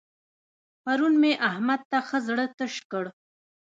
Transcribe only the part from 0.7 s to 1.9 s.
پرون مې احمد